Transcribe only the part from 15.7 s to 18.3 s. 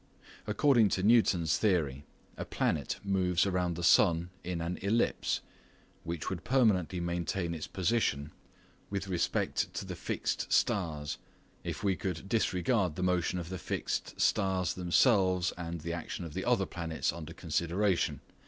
the action of the other planets under consideration.